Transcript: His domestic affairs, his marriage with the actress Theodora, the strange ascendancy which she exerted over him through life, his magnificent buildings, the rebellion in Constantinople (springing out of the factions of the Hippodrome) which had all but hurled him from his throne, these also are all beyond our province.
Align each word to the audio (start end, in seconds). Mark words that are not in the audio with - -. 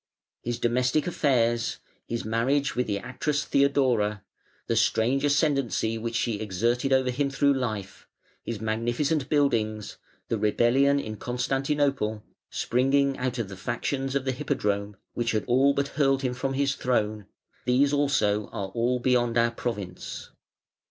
His 0.41 0.57
domestic 0.57 1.05
affairs, 1.05 1.77
his 2.07 2.25
marriage 2.25 2.75
with 2.75 2.87
the 2.87 2.97
actress 2.97 3.45
Theodora, 3.45 4.23
the 4.65 4.75
strange 4.75 5.23
ascendancy 5.23 5.95
which 5.99 6.15
she 6.15 6.39
exerted 6.39 6.91
over 6.91 7.11
him 7.11 7.29
through 7.29 7.53
life, 7.53 8.07
his 8.43 8.59
magnificent 8.59 9.29
buildings, 9.29 9.97
the 10.27 10.39
rebellion 10.39 10.99
in 10.99 11.17
Constantinople 11.17 12.23
(springing 12.49 13.15
out 13.19 13.37
of 13.37 13.47
the 13.47 13.55
factions 13.55 14.15
of 14.15 14.25
the 14.25 14.31
Hippodrome) 14.31 14.95
which 15.13 15.33
had 15.33 15.45
all 15.45 15.71
but 15.75 15.89
hurled 15.89 16.23
him 16.23 16.33
from 16.33 16.53
his 16.53 16.73
throne, 16.73 17.27
these 17.65 17.93
also 17.93 18.47
are 18.47 18.69
all 18.69 18.97
beyond 18.99 19.37
our 19.37 19.51
province. 19.51 20.31